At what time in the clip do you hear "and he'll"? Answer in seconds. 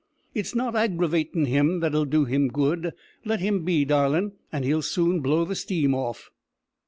4.51-4.81